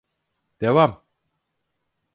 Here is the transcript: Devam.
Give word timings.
Devam. 0.61 0.99